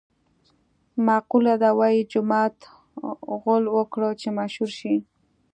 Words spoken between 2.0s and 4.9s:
جومات غول وکړه چې مشهور